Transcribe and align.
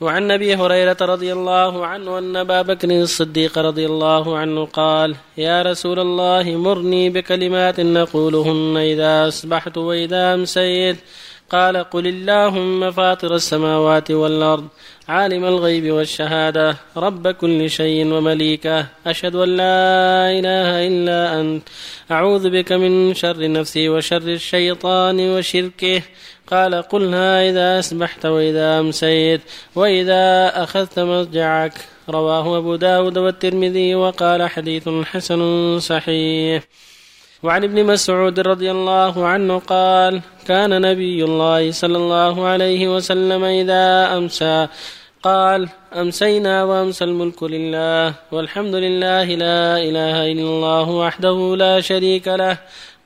وعن 0.00 0.30
أبي 0.30 0.54
هريرة 0.54 0.96
رضي 1.00 1.32
الله 1.32 1.86
عنه 1.86 2.18
ان 2.18 2.36
أبا 2.36 2.62
بكر 2.62 2.90
الصديق 2.90 3.58
رضي 3.58 3.86
الله 3.86 4.38
عنه 4.38 4.64
قال 4.64 5.16
يا 5.36 5.62
رسول 5.62 5.98
الله 5.98 6.56
مرني 6.56 7.10
بكلمات 7.10 7.80
نقولهن 7.80 8.76
إذا 8.76 9.28
أصبحت 9.28 9.78
وإذا 9.78 10.34
أمسيت. 10.34 10.96
قال 11.50 11.76
قل 11.76 12.06
اللهم 12.06 12.90
فاطر 12.90 13.34
السماوات 13.34 14.10
والأرض 14.10 14.68
عالم 15.08 15.44
الغيب 15.44 15.92
والشهادة 15.92 16.76
رب 16.96 17.28
كل 17.28 17.70
شيء 17.70 18.06
ومليكه 18.12 18.86
أشهد 19.06 19.34
أن 19.34 19.48
لا 19.56 20.30
إله 20.38 20.86
إلا 20.88 21.40
أنت 21.40 21.62
أعوذ 22.10 22.50
بك 22.50 22.72
من 22.72 23.14
شر 23.14 23.52
نفسي 23.52 23.88
وشر 23.88 24.22
الشيطان 24.22 25.20
وشركه 25.20 26.02
قال 26.50 26.74
قلها 26.82 27.50
إذا 27.50 27.78
اسبحت 27.78 28.26
وإذا 28.26 28.80
أمسيت 28.80 29.40
وإذا 29.74 30.52
أخذت 30.62 30.98
مرجعك. 30.98 31.72
رواه 32.08 32.58
أبو 32.58 32.76
داود 32.76 33.18
والترمذي 33.18 33.94
وقال 33.94 34.50
حديث 34.50 34.88
حسن 34.88 35.40
صحيح. 35.78 36.62
وعن 37.42 37.64
ابن 37.64 37.84
مسعود 37.84 38.40
رضي 38.40 38.70
الله 38.70 39.26
عنه 39.26 39.58
قال 39.58 40.20
كان 40.46 40.80
نبي 40.80 41.24
الله 41.24 41.70
صلى 41.70 41.96
الله 41.96 42.46
عليه 42.46 42.96
وسلم 42.96 43.44
إذا 43.44 44.16
أمسى. 44.16 44.68
قال 45.22 45.68
أمسينا 45.94 46.64
وأمسى 46.64 47.04
الملك 47.04 47.42
لله 47.42 48.14
والحمد 48.32 48.74
لله 48.74 49.24
لا 49.24 49.76
إله 49.76 50.32
إلا 50.32 50.48
الله 50.54 50.88
وحده 50.90 51.56
لا 51.56 51.80
شريك 51.80 52.28
له. 52.28 52.58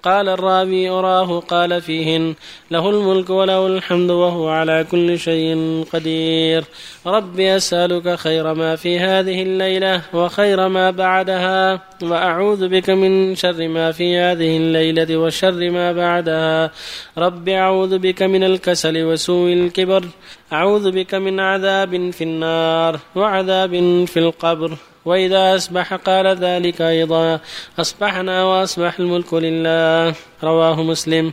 قال 0.05 0.29
الرابي 0.29 0.89
أراه 0.89 1.41
قال 1.41 1.83
فيهن 1.83 2.35
له 2.71 2.91
الملك 2.91 3.31
وله 3.31 3.67
الحمد 3.67 4.11
وهو 4.11 4.49
على 4.49 4.87
كل 4.91 5.19
شيء 5.19 5.85
قدير. 5.93 6.65
رب 7.07 7.41
أسألك 7.41 8.15
خير 8.15 8.55
ما 8.55 8.77
في 8.77 8.99
هذه 8.99 9.43
الليلة 9.43 10.03
وخير 10.15 10.69
ما 10.69 10.91
بعدها 10.91 11.81
وأعوذ 12.03 12.69
بك 12.69 12.91
من 12.91 13.35
شر 13.35 13.69
ما 13.69 13.93
في 13.93 14.19
هذه 14.19 14.57
الليلة 14.57 15.17
وشر 15.17 15.71
ما 15.71 15.93
بعدها. 15.93 16.71
رب 17.19 17.49
أعوذ 17.49 17.99
بك 17.99 18.23
من 18.23 18.45
الكسل 18.45 19.05
وسوء 19.05 19.53
الكبر. 19.53 20.05
أعوذ 20.53 20.91
بك 20.91 21.15
من 21.15 21.41
عذاب 21.41 22.11
في 22.11 22.25
النار 22.25 23.01
وعذاب 23.15 24.05
في 24.07 24.19
القبر. 24.19 24.77
وإذا 25.05 25.57
أصبح 25.57 25.95
قال 25.95 26.27
ذلك 26.27 26.81
أيضا 26.83 27.41
أصبحنا 27.79 28.45
وأصبح 28.45 28.99
الملك 29.01 29.35
لله. 29.35 30.15
رواه 30.43 30.83
مسلم. 30.83 31.33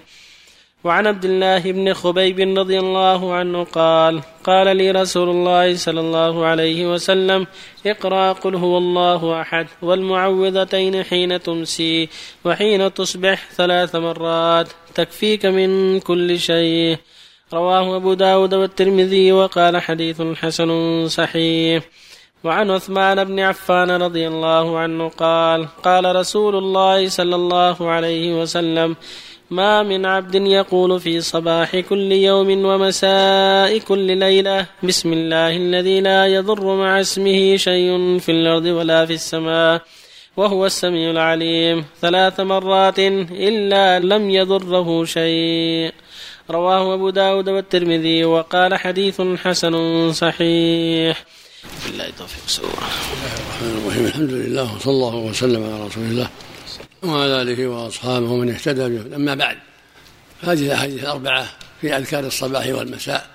وعن 0.83 1.08
عبد 1.08 1.25
الله 1.25 1.72
بن 1.72 1.94
خبيب 1.94 2.58
رضي 2.58 2.80
الله 2.80 3.33
عنه 3.33 3.63
قال 3.63 4.22
قال 4.44 4.78
لي 4.78 4.91
رسول 4.91 5.30
الله 5.30 5.75
صلى 5.75 6.00
الله 6.00 6.45
عليه 6.45 6.94
وسلم 6.94 7.47
اقرأ 7.86 8.33
قل 8.33 8.55
هو 8.55 8.78
الله 8.78 9.41
أحد 9.41 9.67
والمعوذتين 9.81 11.03
حين 11.03 11.41
تمسي 11.41 12.09
وحين 12.45 12.94
تصبح 12.94 13.52
ثلاث 13.52 13.95
مرات. 13.95 14.67
تكفيك 14.95 15.45
من 15.45 16.00
كل 16.00 16.39
شيء. 16.39 16.97
رواه 17.53 17.95
أبو 17.95 18.13
داود 18.13 18.53
والترمذي 18.53 19.31
وقال 19.31 19.81
حديث 19.81 20.22
حسن 20.22 21.08
صحيح. 21.08 21.83
وعن 22.44 22.72
عثمان 22.72 23.23
بن 23.23 23.39
عفان 23.39 23.92
رضي 23.92 24.28
الله 24.28 24.80
عنه 24.80 25.09
قال 25.09 25.67
قال 25.84 26.16
رسول 26.16 26.56
الله 26.56 27.09
صلى 27.09 27.36
الله 27.36 27.89
عليه 27.89 28.42
وسلم 28.42 28.95
ما 29.50 29.84
من 29.84 30.06
عبد 30.06 30.36
يقول 30.36 31.00
في 31.00 31.22
صباح 31.22 31.80
كل 31.80 32.12
يوم 32.12 32.66
ومساء 32.66 33.78
كل 33.78 34.17
ليلة 34.17 34.66
بسم 34.84 35.14
الله 35.14 35.58
الذي 35.58 36.02
لا 36.02 36.28
يضر 36.28 36.75
مع 36.75 37.02
اسمه 37.02 37.56
شيء 37.58 38.17
في 38.19 38.31
الأرض 38.31 38.66
ولا 38.66 39.06
في 39.06 39.14
السماء 39.14 39.81
وهو 40.38 40.66
السميع 40.66 41.12
العليم 41.12 41.86
ثلاث 42.02 42.39
مرات 42.39 43.00
إلا 43.00 44.00
لم 44.00 44.29
يضره 44.29 45.06
شيء. 45.06 45.91
رواه 46.50 46.94
أبو 46.94 47.09
داود 47.09 47.50
والترمذي 47.50 48.23
وقال 48.25 48.75
حديث 48.75 49.22
حسن 49.22 50.12
صحيح. 50.12 51.25
بالله 51.63 52.07
التوفيق 52.07 52.66
الرحمن 52.66 53.81
الرحيم. 53.83 54.05
الحمد 54.05 54.31
لله 54.31 54.75
وصلى 54.75 54.94
الله 54.94 55.16
وسلم 55.16 55.63
على 55.63 55.85
رسول 55.85 56.03
الله 56.03 56.29
وعلى 57.03 57.41
آله 57.41 57.67
وأصحابه 57.67 58.31
ومن 58.31 58.49
اهتدى 58.49 58.89
به. 58.89 59.16
أما 59.16 59.35
بعد 59.35 59.57
هذه 60.41 60.66
الأحاديث 60.66 61.03
الأربعة 61.03 61.47
في 61.81 61.97
أذكار 61.97 62.25
الصباح 62.25 62.67
والمساء. 62.67 63.29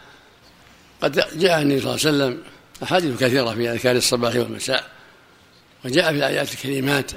قد 1.03 1.13
جاء 1.39 1.63
النبي 1.63 1.81
صلى 1.81 1.95
الله 1.95 2.07
عليه 2.07 2.35
وسلم 2.35 2.43
أحاديث 2.83 3.21
كثيرة 3.21 3.55
في 3.55 3.73
أذكار 3.73 3.97
الصباح 3.97 4.37
والمساء 4.37 4.85
وجاء 5.85 6.05
في 6.13 6.19
الآيات 6.19 6.53
الكريمات 6.53 7.11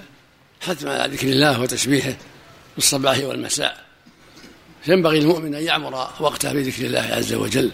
حتما 0.61 1.01
على 1.01 1.13
ذكر 1.13 1.27
الله 1.27 1.61
وتسبيحه 1.61 2.11
في 2.71 2.77
الصباح 2.77 3.19
والمساء. 3.19 3.83
فينبغي 4.83 5.19
المؤمن 5.19 5.55
أن 5.55 5.63
يعمر 5.63 5.93
وقته 6.19 6.53
بذكر 6.53 6.85
الله 6.85 7.09
عز 7.11 7.33
وجل 7.33 7.71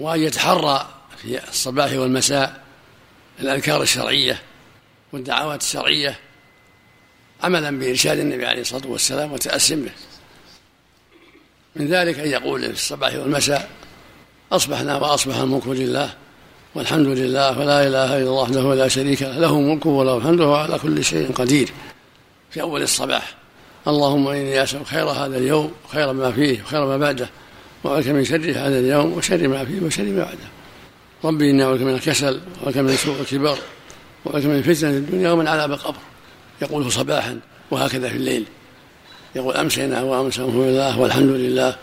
وأن 0.00 0.20
يتحرى 0.20 0.93
في 1.24 1.48
الصباح 1.48 1.92
والمساء 1.92 2.60
الأذكار 3.40 3.82
الشرعية 3.82 4.42
والدعوات 5.12 5.62
الشرعية 5.62 6.18
عملا 7.42 7.78
بإرشاد 7.78 8.18
النبي 8.18 8.46
عليه 8.46 8.60
الصلاة 8.60 8.86
والسلام 8.86 9.32
وتأسم 9.32 9.82
به. 9.82 9.92
من 11.76 11.86
ذلك 11.86 12.18
أن 12.18 12.30
يقول 12.30 12.62
في 12.62 12.70
الصباح 12.70 13.14
والمساء 13.14 13.68
أصبحنا 14.52 14.96
وأصبح 14.96 15.36
الملك 15.36 15.66
لله 15.66 16.14
والحمد 16.74 17.06
لله 17.06 17.58
ولا 17.58 17.86
إله 17.86 18.04
إلا 18.04 18.18
الله 18.18 18.32
وحده 18.32 18.74
لا 18.74 18.88
شريك 18.88 19.22
له 19.22 19.38
له 19.38 19.60
ملكه 19.60 19.90
وله 19.90 20.20
حمده 20.20 20.56
على 20.56 20.78
كل 20.78 21.04
شيء 21.04 21.32
قدير. 21.32 21.72
في 22.50 22.62
أول 22.62 22.82
الصباح 22.82 23.34
اللهم 23.88 24.28
إني 24.28 24.62
أسألك 24.62 24.86
خير 24.86 25.04
هذا 25.04 25.38
اليوم 25.38 25.72
وخير 25.84 26.12
ما 26.12 26.32
فيه 26.32 26.62
وخير 26.62 26.86
ما 26.86 26.96
بعده 26.96 27.30
وأعوذ 27.84 28.12
من 28.12 28.24
شر 28.24 28.50
هذا 28.50 28.78
اليوم 28.78 29.12
وشر 29.12 29.48
ما 29.48 29.64
فيه 29.64 29.80
وشر 29.80 30.02
ما 30.02 30.24
بعده. 30.24 30.48
ربي 31.24 31.50
إني 31.50 31.62
أعوذ 31.62 31.84
من 31.84 31.94
الكسل 31.94 32.40
وأعوذ 32.60 32.82
من 32.82 32.96
سوء 32.96 33.20
الكبر 33.20 33.58
وأعوذ 34.24 34.48
من 34.48 34.62
فتنة 34.62 34.90
الدنيا 34.90 35.30
ومن 35.30 35.48
عذاب 35.48 35.72
القبر. 35.72 35.98
يقوله 36.62 36.88
صباحا 36.88 37.38
وهكذا 37.70 38.08
في 38.08 38.16
الليل. 38.16 38.44
يقول 39.34 39.54
أمسينا 39.54 40.02
وأمسى 40.02 40.42
الله 40.42 41.00
والحمد 41.00 41.30
لله. 41.30 41.76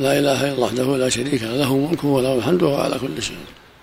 لا 0.00 0.18
إله 0.18 0.44
إلا 0.44 0.52
الله 0.52 0.60
وحده 0.60 0.96
لا 0.96 1.08
شريك 1.08 1.42
له 1.42 1.56
له 1.56 1.76
ملكه 1.76 2.08
وله 2.08 2.34
الحمد 2.34 2.62
وهو 2.62 2.76
على 2.76 2.98
كل 2.98 3.22
شيء. 3.22 3.36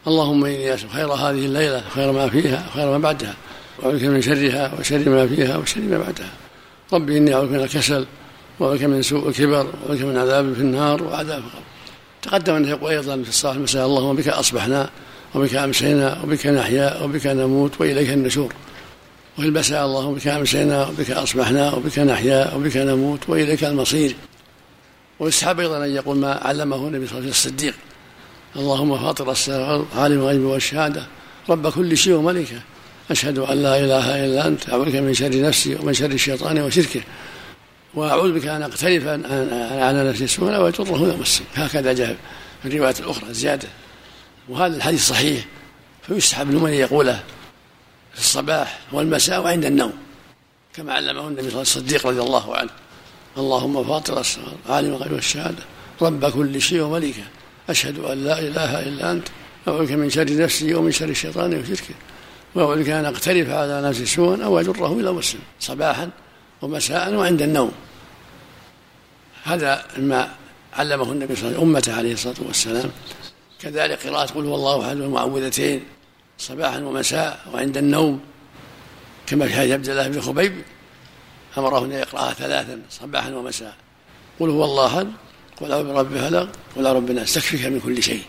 اللهم 0.08 0.46
إني 0.46 0.74
أسأل 0.74 0.90
خير 0.90 1.08
هذه 1.08 1.46
الليلة 1.46 1.84
خير 1.96 2.12
ما 2.12 2.30
فيها 2.30 2.66
وخير 2.70 2.86
ما 2.86 2.97
بعدها. 2.97 3.36
وأعوذ 3.80 4.06
من 4.09 4.22
شرها 4.22 4.72
وشر 4.80 5.09
ما 5.09 5.28
فيها 5.28 5.58
وشر 5.58 5.82
ما 5.82 5.97
بعدها. 5.97 6.30
ربي 6.94 7.18
إني 7.18 7.34
أعوذ 7.34 7.50
من 7.50 7.59
الكسل 7.59 8.06
وأعوذ 8.59 8.88
من 8.88 9.02
سوء 9.02 9.30
الكبر 9.30 9.68
وأعوذ 9.84 10.06
من 10.06 10.18
عذاب 10.18 10.53
في 10.53 10.62
النار 10.62 11.03
وعذاب 11.03 11.44
القبر. 11.44 11.75
تقدم 12.25 12.53
أنه 12.53 12.69
يقول 12.69 12.91
أيضا 12.91 13.24
في 13.24 13.30
الصلاة 13.30 13.53
المساء 13.53 13.86
اللهم 13.86 14.16
بك 14.16 14.28
أصبحنا 14.28 14.90
وبك 15.36 15.56
أمسينا 15.56 16.22
وبك 16.24 16.47
نحيا 16.47 17.02
وبك 17.03 17.28
نموت 17.28 17.72
وإليك 17.81 18.09
النشور. 18.09 18.53
وفي 19.38 19.47
المساء 19.47 19.86
اللهم 19.86 20.13
بك 20.13 20.28
أمسينا 20.28 20.88
وبك 20.88 21.12
أصبحنا 21.12 21.74
وبك 21.74 22.00
نحيا 22.00 22.53
وبك 22.53 22.78
نموت 22.78 23.30
وإليك 23.30 23.64
المصير. 23.64 24.16
ويستحب 25.19 25.59
أيضا 25.59 25.85
أن 25.85 25.96
يقول 25.96 26.18
ما 26.18 26.34
علمه 26.34 26.88
النبي 26.88 27.08
صلى 27.08 27.18
الله 27.18 27.30
عليه 27.30 27.30
وسلم 27.30 27.30
الصديق. 27.30 27.74
اللهم 28.56 28.97
فاطر 28.97 29.31
السماوات 29.31 29.85
عالم 29.96 30.19
الغيب 30.19 30.41
والشهادة. 30.41 31.08
رب 31.50 31.72
كل 31.72 31.97
شيء 31.97 32.14
وملكه. 32.14 32.59
أشهد 33.12 33.38
أن 33.40 33.64
لا 33.64 33.80
إله 33.80 34.25
إلا 34.25 34.47
أنت. 34.47 34.69
أعوذ 34.69 35.02
من 35.02 35.14
شر 35.14 35.41
نفسي 35.41 35.75
ومن 35.75 35.94
شر 35.94 36.12
الشيطان 36.12 36.59
وشركه. 36.59 37.02
وأعوذ 37.96 38.40
بك 38.40 38.48
أن 38.48 38.64
أقترف 38.64 39.08
على 39.08 40.10
نفسي 40.10 40.24
السوء 40.24 40.58
ويجره 40.58 41.18
مسلم 41.22 41.46
هكذا 41.56 41.94
جاء 41.94 42.18
في 42.62 42.68
الرواية 42.68 42.96
الأخرى 43.00 43.34
زيادة. 43.34 43.68
وهذا 44.50 44.76
الحديث 44.76 45.08
صحيح 45.08 45.46
فيستحب 46.08 46.52
لمن 46.52 46.74
يقوله 46.74 47.24
في 48.14 48.20
الصباح 48.20 48.80
والمساء 48.92 49.42
وعند 49.42 49.66
النوم 49.66 49.94
كما 50.74 50.94
علمه 50.94 51.28
النبي 51.28 51.62
الصديق 51.62 52.08
رضي 52.08 52.22
الله 52.22 52.56
عنه. 52.58 52.70
اللهم 53.38 53.84
فاطر 53.84 54.20
السماوات 54.20 54.53
عالم 54.70 54.94
الغيب 54.94 55.12
والشهادة 55.12 55.64
رب 56.02 56.26
كل 56.26 56.62
شيء 56.62 56.82
ومليكه. 56.82 57.24
أشهد 57.70 58.00
أن 58.00 58.24
لا 58.24 58.40
إله 58.40 58.84
إلا 58.84 59.12
أنت. 59.12 59.28
أعوذ 59.68 59.96
من 59.96 60.09
شر 60.09 60.38
نفسي 60.38 60.76
ومن 60.76 60.91
شر 60.91 61.09
الشيطان 61.09 61.59
وشركه. 61.59 61.96
وأعوذ 62.56 62.84
بك 62.84 62.90
أن 62.90 63.06
اقترف 63.06 63.50
على 63.50 63.82
نفسي 63.82 64.06
سوءا 64.06 64.44
أو 64.44 64.59
اجره 64.59 64.94
إلى 64.94 65.12
مسلم 65.12 65.41
صباحا 65.59 66.09
ومساء 66.62 67.14
وعند 67.14 67.41
النوم. 67.41 67.72
هذا 69.46 69.86
ما 69.97 70.32
علمه 70.74 71.12
النبي 71.12 71.36
صلى 71.36 71.47
الله 71.47 71.58
عليه 71.58 71.58
وسلم 71.58 71.76
أمته 71.76 71.94
عليه 71.97 72.14
الصلاة 72.14 72.36
والسلام. 72.47 72.92
كذلك 73.59 74.08
قراءة 74.08 74.26
قل 74.26 74.46
هو 74.46 74.56
الله 74.56 74.88
أحد 74.88 74.97
والمعوذتين 75.00 75.84
صباحا 76.38 76.80
ومساء 76.80 77.40
وعند 77.53 77.78
النوم 77.78 78.20
كما 79.28 79.47
في 79.47 79.53
حديث 79.53 79.72
عبد 79.72 79.90
الله 79.90 80.08
بن 80.08 80.22
خبيب 80.22 80.53
أمره 81.58 81.86
أن 81.86 81.92
يقرأها 81.92 82.34
ثلاثا 82.34 82.82
صباحا 82.90 83.32
ومساء. 83.32 83.74
قل 84.40 84.50
هو 84.50 84.66
الله 84.66 84.86
أحد 84.88 85.08
قل 85.62 85.72
أعوذ 85.72 85.94
برب 85.94 86.18
فلق 86.18 86.50
قل 86.76 86.86
رب 86.86 87.09
الناس 87.09 87.34
تكفيك 87.34 87.66
من 87.66 87.80
كل 87.80 88.03
شيء. 88.03 88.24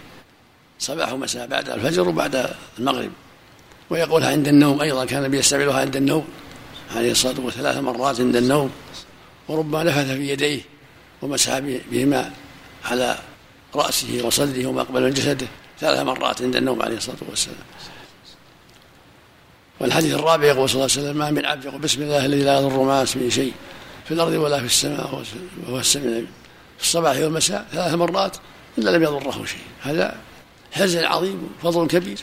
صباح 0.79 1.13
ومساء 1.13 1.47
بعد 1.47 1.69
الفجر 1.69 2.09
وبعد 2.09 2.51
المغرب. 2.79 3.11
ويقولها 3.91 4.31
عند 4.31 4.49
النوم 4.49 4.81
أيضا 4.81 5.05
كان 5.05 5.19
النبي 5.19 5.39
يستعملها 5.39 5.81
عند 5.81 5.97
النوم 5.97 6.25
عليه 6.97 7.11
الصلاة 7.11 7.41
والسلام 7.41 7.73
ثلاث 7.73 7.85
مرات 7.85 8.21
عند 8.21 8.37
النوم. 8.37 8.71
وربما 9.49 9.83
نفث 9.83 10.11
في 10.11 10.29
يديه. 10.29 10.76
ومسح 11.23 11.59
بهما 11.59 12.33
على 12.85 13.19
رأسه 13.75 14.23
وصدره 14.25 14.67
وما 14.67 14.81
أقبل 14.81 15.03
من 15.03 15.11
جسده 15.11 15.47
ثلاث 15.81 16.01
مرات 16.01 16.43
عند 16.43 16.57
النوم 16.57 16.83
عليه 16.83 16.97
الصلاة 16.97 17.17
والسلام. 17.29 17.57
والحديث 19.81 20.15
الرابع 20.15 20.45
يقول 20.45 20.69
صلى 20.69 20.75
الله 20.75 20.97
عليه 20.97 21.03
وسلم 21.03 21.19
ما 21.19 21.31
من 21.31 21.47
عبد 21.47 21.65
يقول 21.65 21.81
بسم 21.81 22.03
الله 22.03 22.27
الذي 22.27 22.43
لا 22.43 22.61
يضر 22.61 22.83
مع 22.83 23.03
اسمه 23.03 23.29
شيء 23.29 23.53
في 24.05 24.15
الأرض 24.15 24.33
ولا 24.33 24.59
في 24.61 24.67
السماء 24.67 25.25
وهو 25.67 25.79
السميع 25.79 26.21
في 26.79 26.83
الصباح 26.83 27.17
والمساء 27.17 27.67
ثلاث 27.73 27.95
مرات 27.95 28.37
إلا 28.79 28.91
لم 28.91 29.03
يضره 29.03 29.45
شيء. 29.45 29.61
هذا 29.83 30.17
حزن 30.73 31.05
عظيم 31.05 31.49
وفضل 31.65 31.87
كبير. 31.87 32.19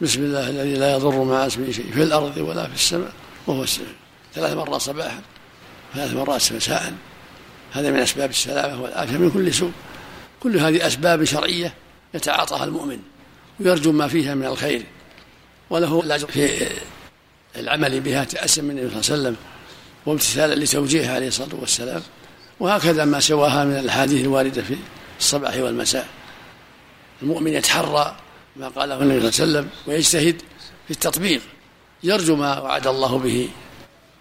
بسم 0.00 0.22
الله 0.22 0.50
الذي 0.50 0.74
لا 0.74 0.92
يضر 0.92 1.24
مع 1.24 1.46
اسمه 1.46 1.72
شيء 1.72 1.92
في 1.92 2.02
الأرض 2.02 2.36
ولا 2.36 2.66
في 2.66 2.74
السماء 2.74 3.12
وهو 3.46 3.62
السميع 3.62 3.88
ثلاث 4.34 4.52
مرات 4.52 4.80
صباحا 4.80 5.20
ثلاث 5.94 6.14
مرات 6.14 6.52
مساء. 6.52 6.92
هذا 7.72 7.90
من 7.90 7.98
أسباب 7.98 8.30
السلامة 8.30 8.82
والعافية 8.82 9.16
من 9.16 9.30
كل 9.30 9.54
سوء. 9.54 9.72
كل 10.40 10.58
هذه 10.58 10.86
أسباب 10.86 11.24
شرعية 11.24 11.74
يتعاطاها 12.14 12.64
المؤمن 12.64 12.98
ويرجو 13.60 13.92
ما 13.92 14.08
فيها 14.08 14.34
من 14.34 14.44
الخير. 14.44 14.82
وله 15.70 16.00
الأجر 16.00 16.26
في 16.26 16.68
العمل 17.56 18.00
بها 18.00 18.24
تأسا 18.24 18.62
من 18.62 18.70
النبي 18.70 18.88
صلى 18.88 18.96
الله 18.96 19.10
عليه 19.10 19.22
وسلم 19.22 19.36
وامتثالا 20.06 20.64
لتوجيهه 20.64 21.14
عليه 21.14 21.28
الصلاة 21.28 21.54
والسلام. 21.60 22.02
وهكذا 22.60 23.04
ما 23.04 23.20
سواها 23.20 23.64
من 23.64 23.78
الأحاديث 23.78 24.24
الواردة 24.24 24.62
في 24.62 24.76
الصباح 25.20 25.56
والمساء. 25.56 26.08
المؤمن 27.22 27.52
يتحرى 27.52 28.16
ما 28.56 28.68
قاله 28.68 29.02
النبي 29.02 29.30
صلى 29.32 29.44
الله 29.44 29.58
عليه 29.58 29.68
وسلم 29.68 29.68
ويجتهد 29.86 30.42
في 30.86 30.90
التطبيق. 30.90 31.40
يرجو 32.02 32.36
ما 32.36 32.58
وعد 32.58 32.86
الله 32.86 33.18
به 33.18 33.48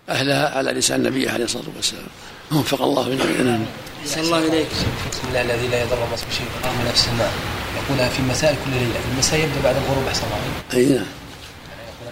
أهلها 0.09 0.57
على 0.57 0.71
لسان 0.71 0.99
النبي 0.99 1.29
عليه 1.29 1.45
الصلاة 1.45 1.65
والسلام. 1.75 2.07
وفق 2.51 2.81
الله 2.81 3.09
جميعا 3.09 3.65
صلى 4.05 4.23
الله 4.23 4.37
إليك 4.37 4.67
بسم 5.11 5.27
الله 5.27 5.41
الذي 5.41 5.67
لا 5.67 5.81
يضر 5.81 6.07
مس 6.13 6.23
بشيء 6.23 6.47
في 6.63 6.69
ولا 6.81 6.91
في 6.91 6.93
السماء 6.93 7.31
يقولها 7.77 8.09
في 8.09 8.21
مساء 8.21 8.57
كل 8.65 8.71
ليلة. 8.71 8.99
المساء 9.11 9.39
يبدأ 9.39 9.61
بعد 9.63 9.75
الغروب 9.75 10.07
أحسن 10.07 10.23
الله 10.25 10.37
أي 10.73 10.85
نعم. 10.85 11.05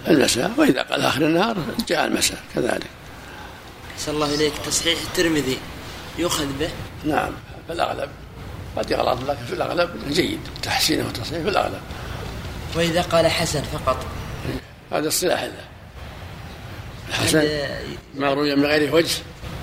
المساء 0.08 0.50
وإذا 0.56 0.82
قال 0.82 1.00
آخر 1.00 1.22
النهار 1.22 1.56
جاء 1.88 2.04
المساء 2.04 2.38
كذلك. 2.54 2.86
صلى 3.98 4.14
الله 4.14 4.34
إليك 4.34 4.52
تصحيح 4.66 4.98
الترمذي 5.00 5.58
يؤخذ 6.18 6.46
به؟ 6.60 6.70
نعم. 7.04 7.30
في 7.66 7.72
الأغلب. 7.72 8.08
قد 8.76 8.90
يغلط 8.90 9.18
لكن 9.28 9.44
في 9.46 9.52
الأغلب. 9.52 9.90
جيد. 10.10 10.40
تحسينه 10.62 11.06
وتصحيحه 11.06 11.42
في 11.42 11.48
الأغلب. 11.48 11.80
وإذا 12.74 13.02
قال 13.02 13.26
حسن 13.26 13.62
فقط. 13.62 14.06
هذا 14.92 15.08
اصطلاح 15.08 15.42
له. 15.42 15.75
الحسن 17.08 17.48
ما 18.14 18.34
روي 18.34 18.56
من 18.56 18.64
غير 18.64 18.94
وجه 18.94 19.14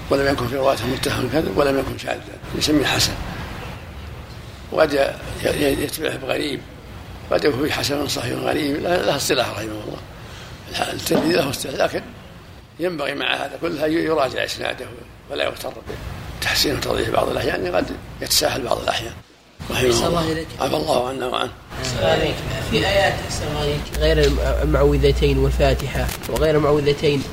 ولم 0.10 0.34
يكن 0.34 0.48
في 0.48 0.56
رواته 0.56 0.88
متهم 0.88 1.30
كذب 1.34 1.57
ولم 1.57 1.80
يكن 1.80 1.98
شاذا 1.98 2.22
يسميه 2.56 2.86
حسن. 2.86 3.13
وقد 4.72 5.13
يتبعه 5.60 6.18
بغريب 6.18 6.60
قد 7.31 7.45
يكون 7.45 7.72
حسن 7.72 8.07
صحيح 8.07 8.34
غريب 8.34 8.84
له 8.84 9.16
اصطلاح 9.16 9.50
رحمه 9.50 9.63
الله. 9.63 10.00
الترمذي 10.94 11.34
له 11.34 11.50
اصطلاح 11.50 11.75
لكن 11.75 12.01
ينبغي 12.80 13.16
مع 13.16 13.36
هذا 13.36 13.57
كله 13.62 13.86
يراجع 13.86 14.46
إسناده 14.46 14.86
ولا 15.31 15.44
يغتر 15.44 15.74
بتحسين 16.39 16.75
وتوضيح 16.75 17.10
بعض 17.10 17.30
الأحيان 17.30 17.75
قد 17.75 17.92
يتساهل 18.22 18.62
بعض 18.62 18.78
الأحيان. 18.78 19.13
رحمه 19.72 20.07
الله 20.07 20.46
عفى 20.60 20.75
الله 20.75 21.10
عنا 21.10 21.28
وعنه. 21.28 21.51
في 22.72 22.88
آيات 22.88 23.13
غير 24.00 24.31
المعوذتين 24.63 25.38
والفاتحة 25.38 26.07
وغير 26.30 26.56
المعوذتين 26.56 27.24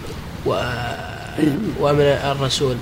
و 0.46 0.50
ومن 1.80 2.00
الرسول. 2.00 2.76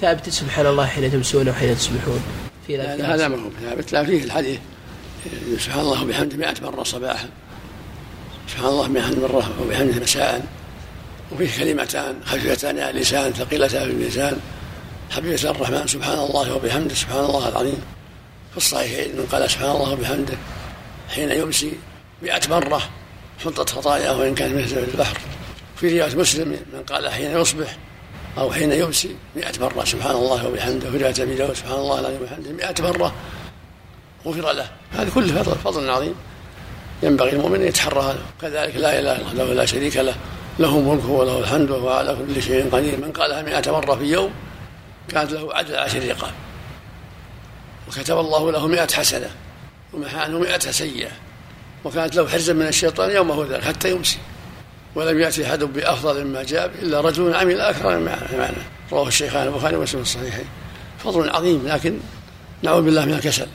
ثابت 0.00 0.28
سبحان 0.28 0.66
الله 0.66 0.86
حين 0.86 1.12
تمسون 1.12 1.48
وحين 1.48 1.76
تصبحون. 1.76 2.20
في 2.66 2.78
هذا 2.78 3.28
ما 3.28 3.36
هو 3.36 3.50
ثابت. 3.62 3.92
لا 3.92 4.04
فيه 4.04 4.24
الحديث. 4.24 4.58
سبحان 5.58 5.80
الله 5.80 6.02
وبحمده 6.04 6.36
مئة 6.36 6.54
مرة 6.62 6.82
صباحا. 6.82 7.28
سبحان 8.48 8.68
الله 8.68 8.88
مئة 8.88 9.20
مرة 9.20 9.50
وبحمده 9.62 10.00
مساء. 10.00 10.46
وفيه 11.32 11.58
كلمتان 11.58 12.14
خفيفتان 12.24 12.78
على 12.78 12.90
اللسان 12.90 13.32
ثقيلتان 13.32 13.84
في 13.84 13.90
الميزان 13.90 14.36
حبيبة 15.10 15.50
الرحمن 15.50 15.86
سبحان 15.86 16.18
الله 16.18 16.54
وبحمده 16.54 16.94
سبحان 16.94 17.24
الله 17.24 17.48
العظيم. 17.48 17.80
في 18.50 18.56
الصحيحين 18.56 19.16
من 19.16 19.26
قال 19.32 19.50
سبحان 19.50 19.70
الله 19.70 19.92
وبحمده 19.92 20.34
حين 21.10 21.30
يمسي 21.30 21.72
مئة 22.22 22.48
مرة 22.50 22.82
حطت 23.44 23.70
خطاياه 23.70 24.18
وإن 24.18 24.34
كان 24.34 24.62
مثل 24.62 24.78
البحر. 24.78 25.18
في 25.76 26.00
رواية 26.00 26.16
مسلم 26.16 26.48
من 26.48 26.82
قال 26.82 27.08
حين 27.08 27.30
يصبح 27.30 27.76
أو 28.38 28.52
حين 28.52 28.72
يمسي 28.72 29.16
مئة 29.36 29.60
مرة 29.60 29.84
سبحان 29.84 30.16
الله 30.16 30.48
وبحمده. 30.48 30.90
في 30.90 30.96
رواية 30.96 31.14
أبي 31.18 31.34
داود 31.34 31.52
سبحان 31.52 31.78
الله 31.78 32.00
العظيم 32.00 32.22
وبحمده 32.22 32.50
مئة 32.52 32.82
مرة 32.82 33.14
غفر 34.26 34.52
له. 34.52 34.70
هذا 34.92 35.10
كله 35.14 35.42
فضل, 35.42 35.54
فضل 35.64 35.90
عظيم 35.90 36.14
ينبغي 37.02 37.32
المؤمن 37.32 37.60
أن 37.60 37.66
يتحرى 37.66 38.00
هذا. 38.00 38.22
كذلك 38.42 38.76
لا 38.76 39.00
إله 39.00 39.16
إلا 39.16 39.42
الله 39.42 39.54
لا 39.54 39.66
شريك 39.66 39.96
له. 39.96 40.14
له 40.58 40.80
ملكه 40.80 41.10
وله 41.10 41.38
الحمد 41.38 41.70
وهو 41.70 41.88
على 41.88 42.16
كل 42.16 42.42
شيء 42.42 42.70
قدير. 42.72 42.96
من 42.96 43.12
قالها 43.12 43.42
مئة 43.42 43.72
مرة 43.72 43.94
في 43.94 44.04
يوم 44.04 44.30
كانت 45.08 45.32
له 45.32 45.54
عدل 45.54 45.76
عشر 45.76 46.08
رقاب. 46.08 46.32
وكتب 47.88 48.18
الله 48.18 48.52
له 48.52 48.66
مئة 48.66 48.92
حسنة. 48.94 49.30
ومحى 49.92 50.18
عنه 50.18 50.38
مئة 50.38 50.58
سيئة. 50.58 51.10
وكانت 51.84 52.14
له 52.14 52.28
حرزا 52.28 52.52
من 52.52 52.66
الشيطان 52.66 53.10
يومه 53.10 53.46
ذلك 53.50 53.64
حتى 53.64 53.90
يمسي. 53.90 54.18
ولم 54.94 55.20
يأتي 55.20 55.46
أحد 55.46 55.64
بأفضل 55.64 56.24
مما 56.24 56.42
جاء 56.42 56.70
إلا 56.82 57.00
رجل 57.00 57.34
عمل 57.34 57.60
أكثر 57.60 57.98
معنى 57.98 58.56
رواه 58.92 59.08
الشيخان 59.08 59.46
البخاري 59.46 59.76
ومسلم 59.76 60.00
الصحيحين. 60.00 60.44
فضل 61.04 61.30
عظيم 61.30 61.68
لكن 61.68 61.98
نعوذ 62.62 62.82
بالله 62.82 63.04
من 63.04 63.14
الكسل. 63.14 63.46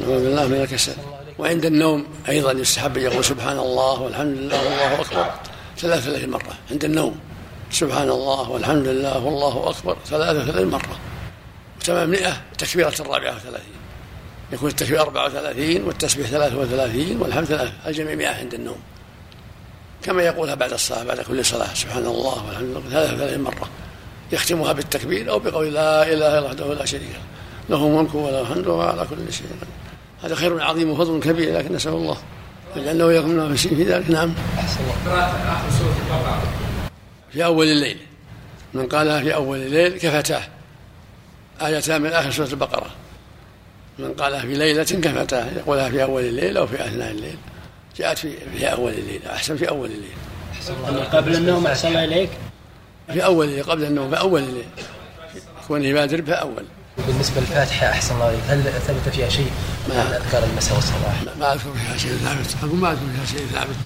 نعوذ 0.00 0.22
بالله 0.22 0.48
من 0.48 0.60
الكسل. 0.60 0.94
وعند 1.38 1.64
النوم 1.64 2.06
أيضا 2.28 2.52
يستحب 2.52 2.96
يقول 2.96 3.24
سبحان 3.24 3.58
الله 3.58 4.00
والحمد 4.00 4.36
لله 4.36 4.64
والله 4.64 5.00
أكبر. 5.00 5.30
ثلاث 5.78 6.04
ثلاثين 6.04 6.30
مرة. 6.30 6.54
عند 6.70 6.84
النوم 6.84 7.20
سبحان 7.70 8.10
الله 8.10 8.50
والحمد 8.50 8.86
لله 8.86 9.18
والله 9.18 9.70
أكبر. 9.70 9.96
ثلاثة 10.06 10.44
ثلاثين 10.44 10.70
مرة. 10.70 10.98
وثمانمائة 11.80 12.42
تكبيرة 12.58 12.94
الرابعة 13.00 13.36
وثلاثين. 13.36 13.83
يكون 14.54 14.70
التكبير 14.70 15.00
أربعة 15.00 15.26
وثلاثين 15.26 15.84
والتسبيح 15.84 16.26
ثلاثة 16.26 16.56
وثلاثين 16.56 17.20
والحمد 17.20 17.44
ثلاثة 17.44 17.72
الجميع 17.86 18.14
مئة 18.14 18.38
عند 18.40 18.54
النوم. 18.54 18.78
كما 20.02 20.22
يقولها 20.22 20.54
بعد 20.54 20.72
الصلاة 20.72 21.04
بعد 21.04 21.20
كل 21.20 21.44
صلاة 21.44 21.74
سبحان 21.74 22.06
الله 22.06 22.46
والحمد 22.46 22.68
لله 22.68 22.90
ثلاثة 22.90 23.14
وثلاثين 23.14 23.42
مرة. 23.42 23.70
يختمها 24.32 24.72
بالتكبير 24.72 25.30
أو 25.30 25.38
بقول 25.38 25.74
لا 25.74 26.02
إله 26.02 26.38
إلا 26.38 26.40
وحده 26.40 26.74
لا 26.74 26.84
شريك 26.84 27.02
له. 27.02 27.76
له 27.76 27.88
ملك 27.88 28.14
وله 28.14 28.40
الحمد 28.40 28.66
وهو 28.66 28.80
على 28.80 29.06
كل 29.10 29.32
شيء 29.32 29.46
هذا 30.24 30.34
خير 30.34 30.62
عظيم 30.62 30.90
وفضل 30.90 31.20
كبير 31.20 31.58
لكن 31.58 31.74
نسأل 31.74 31.92
الله. 31.92 32.16
لأنه 32.76 33.12
يكون 33.12 33.56
في 33.56 33.62
شيء 33.62 33.74
في 33.76 33.84
ذلك. 33.84 34.10
نعم. 34.10 34.34
في 37.32 37.44
أول 37.44 37.66
الليل. 37.66 37.98
من 38.74 38.86
قالها 38.86 39.20
في 39.20 39.34
أول 39.34 39.58
الليل 39.58 39.98
كفتاه. 39.98 40.42
آيتان 41.62 42.02
من 42.02 42.12
آخر 42.12 42.30
سورة 42.30 42.48
البقرة. 42.48 42.90
من 43.98 44.12
قالها 44.12 44.40
في 44.40 44.54
ليلة 44.54 44.82
كفتاه 44.82 45.46
يقولها 45.56 45.90
في 45.90 46.02
أول 46.02 46.24
الليل 46.24 46.56
أو 46.56 46.66
في 46.66 46.84
أثناء 46.86 47.10
الليل. 47.10 47.36
جاءت 47.96 48.18
في 48.18 48.36
في 48.58 48.72
أول 48.72 48.92
الليل 48.92 49.20
أحسن 49.26 49.56
في 49.56 49.68
أول 49.68 49.90
الليل. 49.90 51.04
قبل 51.04 51.34
النوم 51.34 51.66
أحسن 51.66 51.88
الله 51.88 52.04
إليك؟ 52.04 52.30
في 53.12 53.24
أول 53.24 53.46
الليل 53.46 53.64
قبل 53.64 53.84
النوم 53.84 54.10
في 54.10 54.18
أول 54.18 54.42
الليل. 54.42 54.64
كونه 55.68 55.86
يبادر 55.86 56.22
في 56.22 56.32
أول. 56.32 56.64
بالنسبة 57.06 57.40
للفاتحة 57.40 57.86
أحسن 57.86 58.14
الله 58.14 58.38
هل 58.48 58.62
ثبت 58.62 59.14
فيها 59.14 59.28
شيء؟ 59.28 59.50
من 59.88 59.96
أذكار 59.96 60.44
المساء 60.44 60.74
والصباح؟ 60.74 61.36
ما 61.38 61.52
أذكر 61.52 61.72
فيها 61.72 61.96
شيء 61.96 62.10
ثابت. 62.10 62.56
أقول 62.62 62.78
ما 62.78 62.92
أذكر 62.92 63.02
فيها 63.16 63.38
شيء 63.38 63.46
ثابت. 63.46 63.76